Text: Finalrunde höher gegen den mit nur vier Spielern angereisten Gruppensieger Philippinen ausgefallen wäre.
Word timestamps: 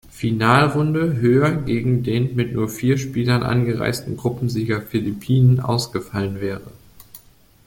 Finalrunde 0.09 1.17
höher 1.17 1.51
gegen 1.51 2.01
den 2.01 2.35
mit 2.35 2.53
nur 2.53 2.69
vier 2.69 2.97
Spielern 2.97 3.43
angereisten 3.43 4.17
Gruppensieger 4.17 4.81
Philippinen 4.81 5.59
ausgefallen 5.59 6.41
wäre. 6.41 6.71